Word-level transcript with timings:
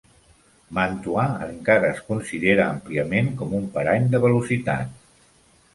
Mantua 0.77 1.25
encara 1.49 1.91
es 1.97 2.01
considera 2.09 2.67
àmpliament 2.77 3.33
com 3.43 3.55
un 3.61 3.69
parany 3.79 4.13
de 4.17 4.25
velocitat. 4.27 5.01